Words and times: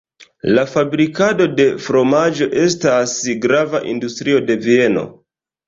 La 0.53 0.61
fabrikado 0.69 1.47
de 1.59 1.67
fromaĝo 1.89 2.49
estas 2.63 3.15
grava 3.47 3.85
industrio 3.95 4.43
de 4.51 4.59
Vieno. 4.69 5.09